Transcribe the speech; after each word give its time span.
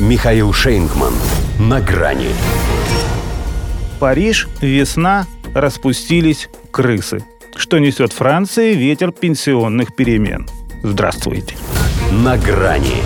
Михаил 0.00 0.52
Шейнгман. 0.52 1.14
На 1.60 1.80
грани. 1.80 2.30
Париж, 4.00 4.48
весна, 4.60 5.24
распустились 5.54 6.48
крысы. 6.72 7.24
Что 7.54 7.78
несет 7.78 8.12
Франции 8.12 8.74
ветер 8.74 9.12
пенсионных 9.12 9.94
перемен. 9.94 10.48
Здравствуйте. 10.82 11.54
На 12.10 12.36
грани. 12.36 13.02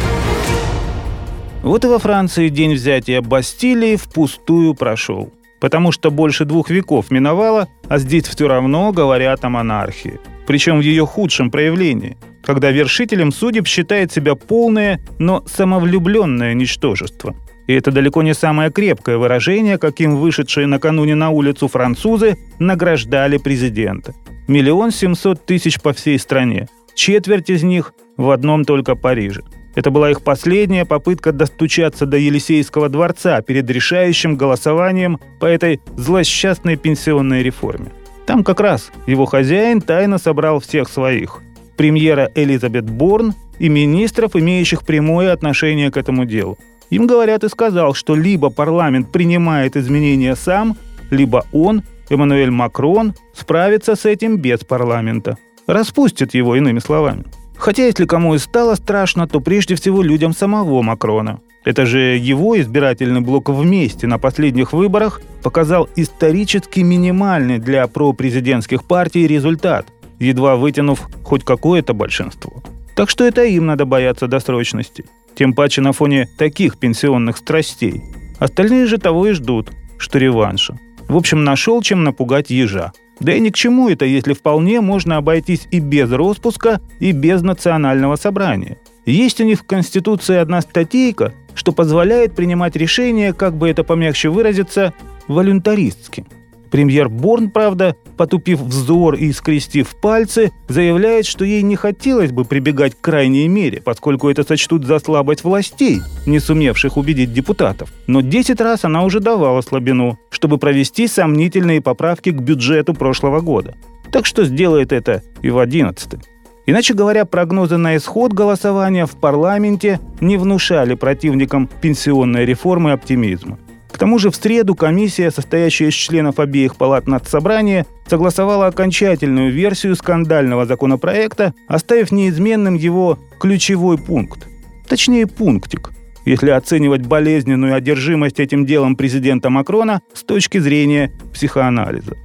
Вот 1.62 1.84
и 1.84 1.88
во 1.88 1.98
Франции 1.98 2.48
день 2.48 2.72
взятия 2.72 3.20
Бастилии 3.20 3.96
впустую 3.96 4.72
прошел. 4.72 5.30
Потому 5.60 5.92
что 5.92 6.10
больше 6.10 6.46
двух 6.46 6.70
веков 6.70 7.10
миновало, 7.10 7.68
а 7.86 7.98
здесь 7.98 8.24
все 8.24 8.48
равно 8.48 8.92
говорят 8.92 9.44
о 9.44 9.50
монархии. 9.50 10.20
Причем 10.46 10.78
в 10.78 10.82
ее 10.82 11.04
худшем 11.04 11.50
проявлении, 11.50 12.16
когда 12.42 12.70
вершителем 12.70 13.32
судеб 13.32 13.66
считает 13.66 14.12
себя 14.12 14.34
полное, 14.34 15.00
но 15.18 15.44
самовлюбленное 15.46 16.54
ничтожество. 16.54 17.34
И 17.66 17.74
это 17.74 17.90
далеко 17.90 18.22
не 18.22 18.34
самое 18.34 18.70
крепкое 18.70 19.18
выражение, 19.18 19.76
каким 19.78 20.16
вышедшие 20.16 20.66
накануне 20.66 21.14
на 21.14 21.30
улицу 21.30 21.68
французы 21.68 22.38
награждали 22.58 23.36
президента. 23.36 24.14
Миллион 24.46 24.90
семьсот 24.90 25.44
тысяч 25.44 25.80
по 25.80 25.92
всей 25.92 26.18
стране. 26.18 26.68
Четверть 26.94 27.50
из 27.50 27.62
них 27.62 27.92
в 28.16 28.30
одном 28.30 28.64
только 28.64 28.94
Париже. 28.94 29.42
Это 29.74 29.90
была 29.90 30.10
их 30.10 30.22
последняя 30.22 30.84
попытка 30.86 31.30
достучаться 31.30 32.06
до 32.06 32.16
Елисейского 32.16 32.88
дворца 32.88 33.42
перед 33.42 33.70
решающим 33.70 34.36
голосованием 34.36 35.20
по 35.38 35.46
этой 35.46 35.80
злосчастной 35.96 36.76
пенсионной 36.76 37.42
реформе. 37.42 37.92
Там 38.26 38.42
как 38.42 38.60
раз 38.60 38.90
его 39.06 39.24
хозяин 39.24 39.80
тайно 39.80 40.18
собрал 40.18 40.58
всех 40.60 40.88
своих. 40.88 41.42
Премьера 41.78 42.28
Элизабет 42.34 42.90
Борн 42.90 43.34
и 43.60 43.68
министров, 43.68 44.34
имеющих 44.34 44.82
прямое 44.82 45.32
отношение 45.32 45.90
к 45.90 45.96
этому 45.96 46.24
делу. 46.24 46.58
Им 46.90 47.06
говорят 47.06 47.44
и 47.44 47.48
сказал, 47.48 47.94
что 47.94 48.16
либо 48.16 48.50
парламент 48.50 49.12
принимает 49.12 49.76
изменения 49.76 50.34
сам, 50.34 50.76
либо 51.10 51.44
он, 51.52 51.84
Эммануэль 52.10 52.50
Макрон, 52.50 53.14
справится 53.32 53.94
с 53.94 54.04
этим 54.06 54.38
без 54.38 54.60
парламента. 54.60 55.38
Распустит 55.68 56.34
его, 56.34 56.56
иными 56.56 56.80
словами. 56.80 57.24
Хотя 57.56 57.86
если 57.86 58.06
кому 58.06 58.34
и 58.34 58.38
стало 58.38 58.74
страшно, 58.74 59.28
то 59.28 59.40
прежде 59.40 59.76
всего 59.76 60.02
людям 60.02 60.32
самого 60.32 60.82
Макрона. 60.82 61.40
Это 61.64 61.86
же 61.86 62.16
его 62.16 62.58
избирательный 62.58 63.20
блок 63.20 63.50
вместе 63.50 64.06
на 64.06 64.18
последних 64.18 64.72
выборах 64.72 65.20
показал 65.42 65.88
исторически 65.94 66.80
минимальный 66.80 67.58
для 67.58 67.86
пропрезидентских 67.86 68.84
партий 68.84 69.26
результат, 69.26 69.86
едва 70.18 70.56
вытянув 70.56 71.08
хоть 71.22 71.44
какое-то 71.44 71.94
большинство. 71.94 72.62
Так 72.94 73.10
что 73.10 73.24
это 73.24 73.44
им 73.44 73.66
надо 73.66 73.84
бояться 73.84 74.26
досрочности. 74.26 75.04
Тем 75.36 75.52
паче 75.52 75.80
на 75.80 75.92
фоне 75.92 76.28
таких 76.36 76.78
пенсионных 76.78 77.36
страстей. 77.36 78.02
Остальные 78.38 78.86
же 78.86 78.98
того 78.98 79.28
и 79.28 79.32
ждут, 79.32 79.70
что 79.98 80.18
реванша. 80.18 80.78
В 81.08 81.16
общем, 81.16 81.44
нашел 81.44 81.80
чем 81.80 82.04
напугать 82.04 82.50
ежа. 82.50 82.92
Да 83.20 83.32
и 83.32 83.40
ни 83.40 83.48
к 83.48 83.54
чему 83.54 83.88
это, 83.88 84.04
если 84.04 84.32
вполне 84.32 84.80
можно 84.80 85.16
обойтись 85.16 85.66
и 85.70 85.80
без 85.80 86.10
распуска, 86.10 86.80
и 87.00 87.12
без 87.12 87.42
национального 87.42 88.16
собрания. 88.16 88.78
Есть 89.06 89.40
у 89.40 89.44
них 89.44 89.60
в 89.60 89.64
Конституции 89.66 90.36
одна 90.36 90.60
статейка, 90.60 91.32
что 91.54 91.72
позволяет 91.72 92.36
принимать 92.36 92.76
решения, 92.76 93.32
как 93.32 93.56
бы 93.56 93.68
это 93.68 93.82
помягче 93.82 94.28
выразиться, 94.28 94.92
волюнтаристски. 95.26 96.26
Премьер 96.70 97.08
Борн, 97.08 97.50
правда, 97.50 97.96
потупив 98.16 98.60
взор 98.60 99.14
и 99.14 99.32
скрестив 99.32 99.96
пальцы, 100.00 100.52
заявляет, 100.68 101.26
что 101.26 101.44
ей 101.44 101.62
не 101.62 101.76
хотелось 101.76 102.32
бы 102.32 102.44
прибегать 102.44 102.94
к 102.94 103.00
крайней 103.00 103.48
мере, 103.48 103.80
поскольку 103.80 104.28
это 104.28 104.44
сочтут 104.44 104.84
за 104.84 104.98
слабость 104.98 105.44
властей, 105.44 106.00
не 106.26 106.40
сумевших 106.40 106.96
убедить 106.96 107.32
депутатов. 107.32 107.92
Но 108.06 108.20
10 108.20 108.60
раз 108.60 108.84
она 108.84 109.04
уже 109.04 109.20
давала 109.20 109.60
слабину, 109.60 110.18
чтобы 110.30 110.58
провести 110.58 111.06
сомнительные 111.06 111.80
поправки 111.80 112.30
к 112.30 112.40
бюджету 112.40 112.94
прошлого 112.94 113.40
года. 113.40 113.74
Так 114.10 114.26
что 114.26 114.44
сделает 114.44 114.92
это 114.92 115.22
и 115.42 115.50
в 115.50 115.58
11 115.58 116.20
Иначе 116.68 116.92
говоря, 116.92 117.24
прогнозы 117.24 117.78
на 117.78 117.96
исход 117.96 118.34
голосования 118.34 119.06
в 119.06 119.16
парламенте 119.16 120.00
не 120.20 120.36
внушали 120.36 120.96
противникам 120.96 121.66
пенсионной 121.66 122.44
реформы 122.44 122.92
оптимизма. 122.92 123.58
К 123.98 124.06
тому 124.06 124.20
же 124.20 124.30
в 124.30 124.36
среду 124.36 124.76
комиссия, 124.76 125.32
состоящая 125.32 125.88
из 125.88 125.94
членов 125.94 126.38
обеих 126.38 126.76
палат 126.76 127.08
надсобрания, 127.08 127.84
согласовала 128.06 128.68
окончательную 128.68 129.50
версию 129.50 129.96
скандального 129.96 130.66
законопроекта, 130.66 131.52
оставив 131.66 132.12
неизменным 132.12 132.76
его 132.76 133.18
ключевой 133.40 133.98
пункт. 133.98 134.46
Точнее, 134.88 135.26
пунктик, 135.26 135.90
если 136.24 136.50
оценивать 136.50 137.06
болезненную 137.06 137.74
одержимость 137.74 138.38
этим 138.38 138.66
делом 138.66 138.94
президента 138.94 139.50
Макрона 139.50 140.00
с 140.14 140.22
точки 140.22 140.58
зрения 140.58 141.10
психоанализа. 141.34 142.16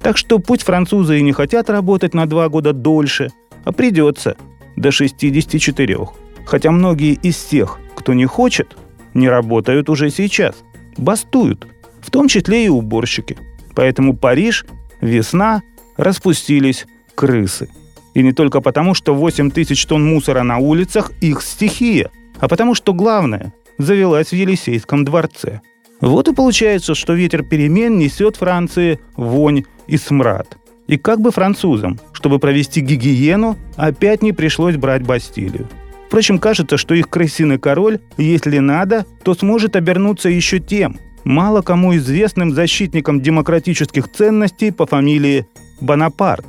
Так 0.00 0.18
что 0.18 0.38
пусть 0.38 0.62
французы 0.62 1.18
и 1.18 1.22
не 1.22 1.32
хотят 1.32 1.68
работать 1.68 2.14
на 2.14 2.26
два 2.26 2.48
года 2.48 2.72
дольше, 2.72 3.32
а 3.64 3.72
придется 3.72 4.36
до 4.76 4.92
64. 4.92 5.98
Хотя 6.46 6.70
многие 6.70 7.14
из 7.14 7.36
тех, 7.36 7.80
кто 7.96 8.14
не 8.14 8.26
хочет, 8.26 8.76
не 9.12 9.28
работают 9.28 9.90
уже 9.90 10.10
сейчас– 10.10 10.54
бастуют, 10.98 11.66
в 12.00 12.10
том 12.10 12.28
числе 12.28 12.66
и 12.66 12.68
уборщики. 12.68 13.36
Поэтому 13.74 14.16
Париж, 14.16 14.64
весна, 15.00 15.62
распустились 15.96 16.86
крысы. 17.14 17.68
И 18.14 18.22
не 18.22 18.32
только 18.32 18.60
потому, 18.60 18.94
что 18.94 19.14
8 19.14 19.50
тысяч 19.50 19.84
тонн 19.86 20.06
мусора 20.06 20.42
на 20.42 20.58
улицах– 20.58 21.12
их 21.20 21.42
стихия, 21.42 22.10
а 22.38 22.48
потому 22.48 22.74
что 22.74 22.94
главное– 22.94 23.52
завелась 23.78 24.28
в 24.28 24.32
Елисейском 24.32 25.04
дворце. 25.04 25.60
Вот 26.00 26.28
и 26.28 26.34
получается, 26.34 26.94
что 26.94 27.14
ветер 27.14 27.42
перемен 27.42 27.98
несет 27.98 28.36
Франции 28.36 29.00
вонь 29.16 29.64
и 29.86 29.96
смрад. 29.96 30.56
И 30.86 30.98
как 30.98 31.20
бы 31.20 31.30
французам, 31.30 31.98
чтобы 32.12 32.38
провести 32.38 32.80
гигиену, 32.80 33.56
опять 33.76 34.22
не 34.22 34.32
пришлось 34.32 34.76
брать 34.76 35.02
Бастилию. 35.02 35.68
Впрочем, 36.16 36.38
кажется, 36.38 36.78
что 36.78 36.94
их 36.94 37.10
крысиный 37.10 37.58
король, 37.58 38.00
если 38.16 38.56
надо, 38.56 39.04
то 39.22 39.34
сможет 39.34 39.76
обернуться 39.76 40.30
еще 40.30 40.60
тем, 40.60 40.98
мало 41.24 41.60
кому 41.60 41.94
известным 41.94 42.54
защитником 42.54 43.20
демократических 43.20 44.10
ценностей 44.10 44.70
по 44.70 44.86
фамилии 44.86 45.46
Бонапарт, 45.82 46.46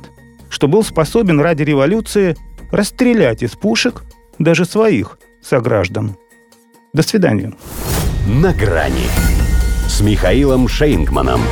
что 0.48 0.68
был 0.68 0.82
способен 0.82 1.38
ради 1.38 1.64
революции 1.64 2.34
расстрелять 2.72 3.42
из 3.42 3.56
пушек 3.56 4.04
даже 4.38 4.64
своих 4.64 5.18
сограждан. 5.42 6.16
До 6.94 7.02
свидания. 7.02 7.52
На 8.26 8.54
грани 8.54 9.04
с 9.86 10.00
Михаилом 10.00 10.66
Шейнгманом. 10.66 11.42